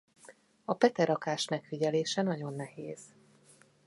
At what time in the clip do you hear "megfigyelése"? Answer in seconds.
1.47-2.21